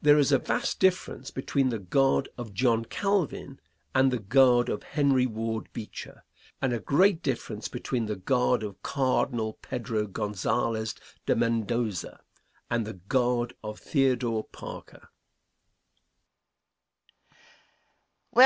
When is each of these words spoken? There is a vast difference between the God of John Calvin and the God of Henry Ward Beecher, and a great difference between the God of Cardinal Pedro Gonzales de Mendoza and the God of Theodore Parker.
There 0.00 0.16
is 0.16 0.32
a 0.32 0.38
vast 0.38 0.80
difference 0.80 1.30
between 1.30 1.68
the 1.68 1.78
God 1.78 2.30
of 2.38 2.54
John 2.54 2.86
Calvin 2.86 3.60
and 3.94 4.10
the 4.10 4.18
God 4.18 4.70
of 4.70 4.82
Henry 4.82 5.26
Ward 5.26 5.68
Beecher, 5.74 6.24
and 6.62 6.72
a 6.72 6.80
great 6.80 7.22
difference 7.22 7.68
between 7.68 8.06
the 8.06 8.16
God 8.16 8.62
of 8.62 8.82
Cardinal 8.82 9.58
Pedro 9.60 10.06
Gonzales 10.06 10.94
de 11.26 11.36
Mendoza 11.36 12.20
and 12.70 12.86
the 12.86 12.94
God 12.94 13.52
of 13.62 13.78
Theodore 13.78 14.44
Parker. 14.44 15.10